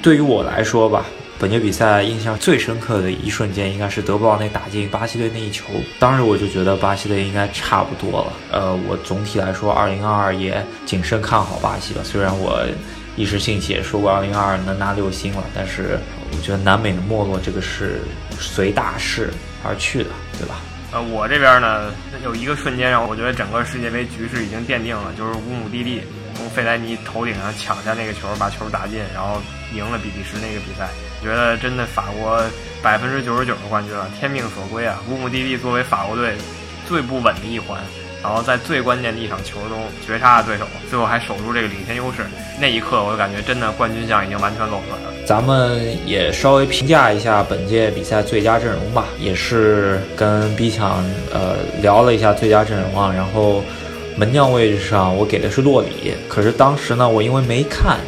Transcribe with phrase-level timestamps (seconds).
[0.00, 1.04] 对于我来说吧，
[1.38, 5.64] 本届比赛印象最深刻的一瞬间，应该是德布劳内打进巴西队那一球。
[5.98, 8.32] 当时我就觉得巴西队应该差不多了。
[8.52, 12.00] 呃，我总体来说，二零二二也谨慎看好巴西吧。
[12.04, 12.64] 虽然我
[13.16, 15.98] 一时兴起也说过二零二二能拿六星了，但是
[16.32, 18.00] 我觉得南美的没落这个是
[18.38, 19.30] 随大势
[19.64, 20.60] 而去的，对吧？
[20.90, 21.92] 呃，我这边呢
[22.24, 26.02] 有一个瞬间让我觉得整个世界杯局势已经奠定了，就是乌姆蒂蒂
[26.34, 29.42] 从费莱尼头顶上抢下那个球，把球打进，然后
[29.74, 30.88] 赢了比利时那个比赛。
[31.22, 32.42] 觉得真的法国
[32.82, 34.98] 百分之九十九的冠军了，天命所归啊！
[35.10, 36.34] 乌姆蒂蒂作为法国队
[36.86, 37.78] 最不稳的一环。
[38.22, 42.26] 然后在最关键的一场球中绝杀了对手，最后还守住这个领先优势。
[42.60, 45.14] 那一刻，我就感觉真的冠军相已经完全走出来了。
[45.24, 53.12] 咱们也稍微评价一下本届比赛最佳阵容吧，也是跟 B 强呃聊了一下最佳阵容啊。
[53.14, 53.62] 然后
[54.16, 57.98] 门将位置上我给的是洛里，可是当时呢，我因为没看。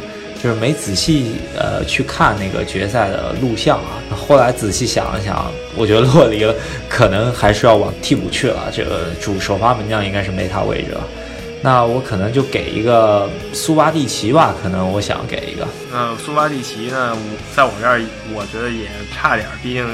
[0.43, 6.47] 就是没仔细呃去看那个决赛的录像啊，后来仔细想了想，我觉得洛里
[6.87, 8.71] 可能还是要往替补去了。
[8.71, 11.03] 这个主首发门将应该是没他位置了，
[11.61, 15.67] 那我可能就给一个苏巴蒂奇吧，可能我想给一个。
[15.91, 17.13] 那苏巴蒂奇呢，
[17.53, 18.01] 在我这儿
[18.33, 19.85] 我觉得也差点，毕竟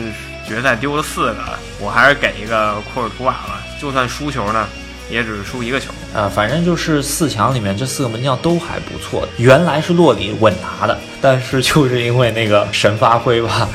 [0.47, 1.39] 决赛丢了四个，
[1.81, 3.63] 我还是给一个库尔图瓦吧。
[3.81, 4.67] 就算输球呢。
[5.09, 9.25] 也只是输一个球呃，反正就是四强里面这四个门将都还不错。
[9.37, 13.69] 原来是洛里稳拿的，但是就是因为那个神发挥吧。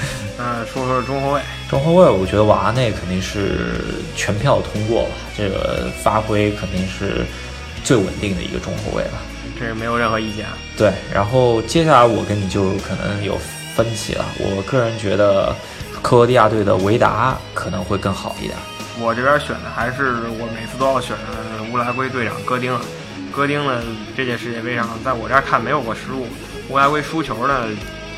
[0.44, 1.40] 嗯，说说中后卫，
[1.70, 3.76] 中后卫我觉得瓦内肯定是
[4.16, 7.24] 全票通过吧，这个发挥肯定是
[7.84, 9.12] 最稳定的一个中后卫了，
[9.56, 10.46] 这是没有任何意见。
[10.76, 13.38] 对，然后接下来我跟你就可能有
[13.76, 15.54] 分歧了，我个人觉得
[16.02, 18.56] 克罗地亚队的维达可能会更好一点。
[19.00, 22.76] 我这边选的还是我每次都要选的乌拉圭队长戈丁，
[23.30, 23.80] 戈丁呢
[24.16, 26.26] 这届世界杯上在我这儿看没有过失误，
[26.68, 27.68] 乌拉圭输球呢，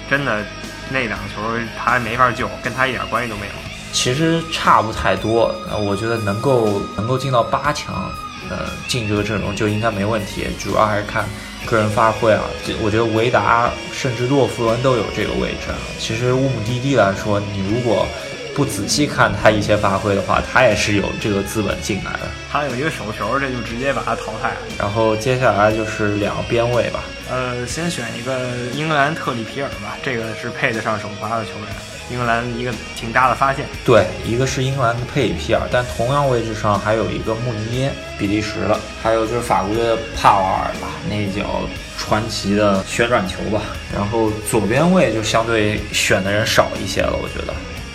[0.08, 0.42] 真的
[0.90, 1.40] 那两个球
[1.78, 3.52] 他没法救，跟他一点关系都没有。
[3.92, 8.10] 其实差不太多，我觉得能够能够进到八强，
[8.50, 11.24] 呃，进这个阵容就应该没问题，主要还是看
[11.64, 12.42] 个人发挥啊。
[12.82, 15.72] 我觉得维达甚至洛夫伦都有这个位置。
[15.98, 18.06] 其实乌姆蒂蒂来说，你如果
[18.54, 22.20] 不仔细看他一些发挥的话，他也是有这个资本进来的。
[22.50, 24.56] 他有一个手球，这就直接把他淘汰了。
[24.78, 27.02] 然后接下来就是两个边位吧。
[27.30, 28.38] 呃，先选一个
[28.74, 31.68] 英格兰特里皮尔吧，这个是配得上首发的球员。
[32.10, 33.64] 英格兰一个挺大的发现。
[33.84, 41.62] 对，一个是英格兰的佩里皮尔，但同样位置上还有一个穆尼耶，比利时的，还有就是法国队的帕瓦尔吧，那一脚
[41.98, 43.62] 传奇的旋转球吧。
[43.92, 47.54] 然后左边位就相对选的人少一些了，我觉得。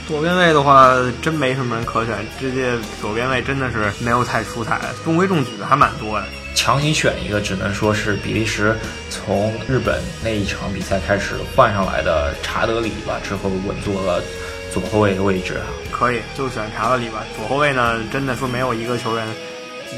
[0.10, 2.16] 左边位的话，真没什么人可选。
[2.42, 6.26] 这届左边位真的是没有太出彩，中规中矩的还蛮多的。
[6.56, 8.76] 强行选一个，只能说是比利时
[9.12, 14.20] 从日本那一场比赛开始换上来的查德里吧，之后稳坐了
[14.74, 15.62] 左后卫的位置。
[15.92, 17.24] 可以，就选查德里吧。
[17.38, 19.28] 左后卫呢，真的说没有一个球员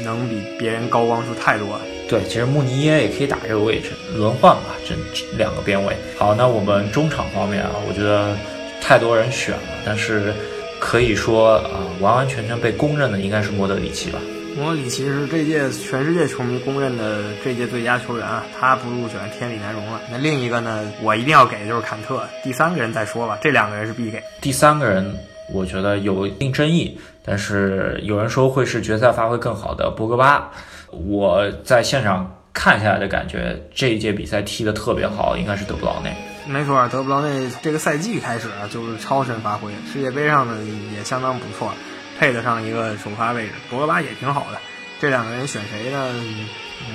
[0.04, 1.80] 能比别人高光出太多。
[2.06, 4.94] 对，其实穆尼耶也可以打这个位置，轮换吧，这
[5.38, 5.96] 两个边位。
[6.18, 8.36] 好，那我们中场方面啊，我觉得。
[8.82, 10.34] 太多人选了，但是
[10.80, 14.18] 可以说啊，完完全全被公认的应该是莫德里奇吧。
[14.54, 20.00] 莫德里奇是这届全世界球迷公认的这届最佳球员啊，他不入选天理难容了。
[20.10, 22.22] 那另一个呢，我一定要给的就是坎特。
[22.42, 24.22] 第三个人再说吧，这两个人是必给。
[24.42, 25.16] 第三个人
[25.54, 30.50] 我觉得有一定争议，但是有人说会是决赛发挥更好的博格巴。
[30.90, 36.14] 我在现场看下来的感觉，这一届比赛踢得特别好，应该是德布劳内。
[36.46, 40.56] 没错，德布劳内这个赛季开始啊就是超神发挥，世界杯上呢
[40.94, 41.72] 也相当不错，
[42.18, 43.52] 配得上一个首发位置。
[43.70, 44.58] 博格巴也挺好的，
[45.00, 46.12] 这两个人选谁呢？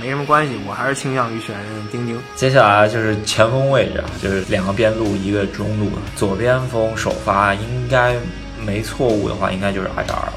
[0.01, 1.55] 没什么关系，我还是倾向于选
[1.89, 2.21] 丁丁。
[2.35, 5.89] 接下来就是前锋位置啊，就是两个边路，一个中路。
[6.13, 8.17] 左边锋首发应该
[8.59, 10.33] 没错误的话，应该就是阿扎尔了。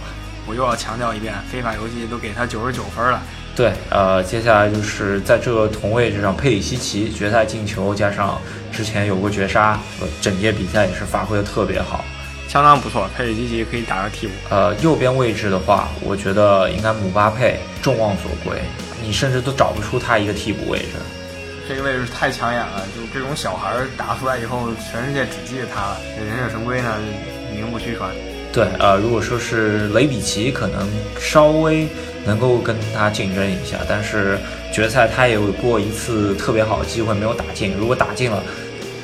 [0.47, 3.21] 我又要强调一遍，非法游戏都给他九十九分了。
[3.57, 8.41] 对，呃，接下来就是在这个同位置上，佩里西奇决赛进球，加上
[8.73, 9.79] 之前有过绝杀，
[10.23, 12.05] 整届比赛也是发挥的特别好，
[12.49, 13.07] 相当不错。
[13.15, 14.33] 佩里西奇可以打个替补。
[14.49, 18.59] 呃，右边位置的话，我觉得应该姆巴佩众望所归，
[19.03, 20.87] 你甚至都找不出他一个替补位置。
[21.69, 25.99] 这个位置太抢眼了，就这种小孩打出来以后，全世界只记得他了。
[26.17, 26.97] 这忍者神龟呢，
[27.55, 28.11] 名不虚传。
[28.53, 30.89] 对，呃，如果说是雷比奇，可能
[31.21, 31.87] 稍微
[32.25, 34.39] 能够跟他竞争一下，但是
[34.73, 38.43] 决赛他也有过一次特别好的机会没有打进，如果打进了，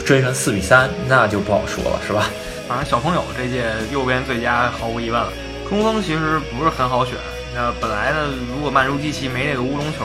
[0.04, 2.30] 追成四比三，那就不好说了，是吧？
[2.68, 5.32] 反正小朋友这届右边最佳毫无疑问了，
[5.68, 7.14] 中锋其实不是很好选。
[7.54, 10.04] 那本来呢，如果曼朱基奇没那个乌龙球，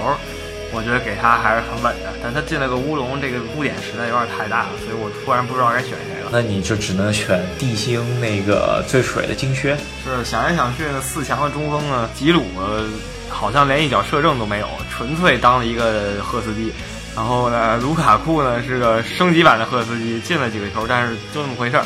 [0.73, 2.13] 我觉得给他还是很稳的。
[2.23, 6.29] 但他进了个乌龙，这个污点实在有点太大了，所以我突然不知道该选谁了。
[6.31, 9.75] 那你就只能选地星那个最水的金靴。
[10.03, 12.43] 是想来想去呢，四强的中锋呢，吉鲁
[13.29, 16.71] 好像连一脚射正都没有，纯粹当了一个赫斯基。
[17.15, 21.85] 然后呢，卢卡库呢是个升级版的赫斯基，进了几个球，但是就那么回事儿。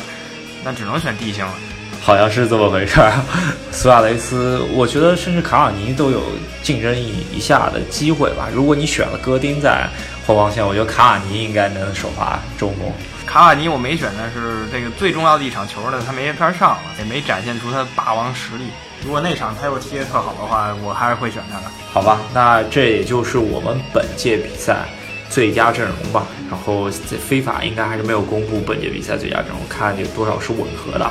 [0.64, 1.52] 那只能选地星了。
[2.00, 3.12] 好像是这么回事儿。
[3.72, 6.22] 苏亚雷斯，我觉得甚至卡瓦尼都有
[6.62, 8.48] 竞争一一下的机会吧。
[8.54, 9.88] 如果你选了戈丁在
[10.26, 12.90] 后防线，我觉得卡瓦尼应该能首发中锋。
[13.26, 18.64] 卡瓦尼我没选但是这个最重要的一场球呢，他没法上了，也没展现出他的霸王实力。
[19.04, 21.64] 如果那场他又踢得特好的话，我还是会选他的。
[21.92, 24.86] 好吧，那这也就是我们本届比赛
[25.28, 26.24] 最佳阵容吧。
[26.48, 26.88] 然后
[27.28, 31.10] 非法应该还是没有公布本届比赛最佳阵容，看有多少是吻合的。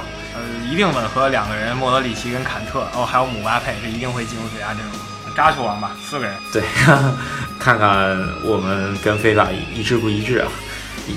[0.65, 4.91] 呃，一定吻合两个人，莫德里奇跟坎特，哦，还有姆巴佩，是一定会进入最佳阵容。
[5.35, 6.35] 扎球王吧，四个人。
[6.51, 6.63] 对，
[7.59, 10.47] 看看我们跟非法一致不一致啊？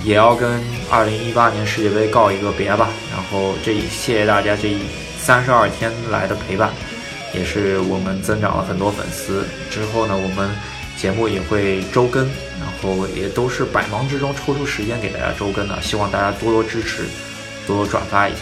[0.04, 0.60] 也要跟
[0.90, 2.88] 二零一八年世界杯告一个别吧。
[3.12, 4.76] 然后这谢谢大家这
[5.18, 6.70] 三十二天来的陪伴，
[7.32, 9.46] 也是我们增长了很多粉丝。
[9.70, 10.50] 之后呢，我们
[10.96, 12.26] 节目也会周更，
[12.58, 15.80] 然后也都是百忙之中抽出时间给大家周更的。
[15.80, 17.04] 希望大家多多支持，
[17.66, 18.40] 多多转发一下。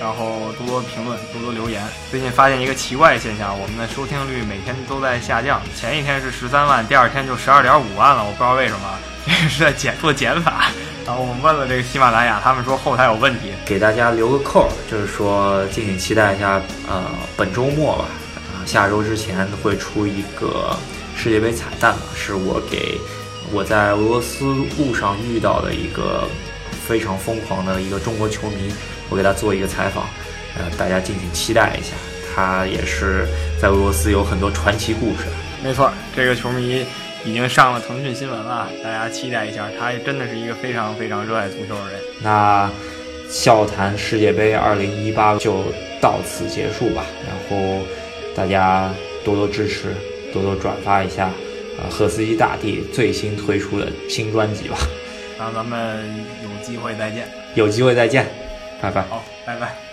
[0.00, 1.82] 然后多多评论，多多留言。
[2.10, 5.60] 最近发现一个奇怪的现象，我们的收听率每天都在下降。
[5.76, 10.70] 前一天是十三万，第二天就十二点五万了，我不知道为什么， 这是在减做减法。
[11.04, 13.52] 然后我们问了这个喜马拉雅，他们说后台有问题。
[13.66, 17.04] 给大家留个扣，就是说敬请期待一下，呃，
[17.36, 18.06] 本周末吧，
[18.54, 20.74] 啊，下周之前会出一个
[21.14, 22.98] 世界杯彩蛋吧，是我给
[23.52, 24.46] 我在俄罗斯
[24.78, 26.26] 路上遇到的一个
[26.86, 28.72] 非常疯狂的一个中国球迷。
[29.10, 30.08] 我给他做一个采访，
[30.56, 31.94] 呃，大家敬请期待一下。
[32.32, 33.26] 他也是
[33.60, 35.24] 在俄罗斯有很多传奇故事。
[35.62, 36.86] 没错，这个球迷
[37.24, 39.68] 已经上了腾讯新闻了，大家期待一下。
[39.78, 42.00] 他真的是一个非常非常热爱足球的人。
[42.22, 42.70] 那
[43.28, 45.64] 笑谈世界杯二零一八就
[46.00, 47.04] 到此结束吧。
[47.26, 47.84] 然后
[48.34, 49.92] 大家多多支持，
[50.32, 51.32] 多多转发一下，
[51.78, 54.78] 呃，赫斯基大帝最新推出的新专辑吧。
[55.36, 56.06] 那咱们
[56.44, 57.28] 有机会再见。
[57.54, 58.24] 有机会再见。
[58.80, 59.02] 拜拜。
[59.08, 59.89] 好，拜拜。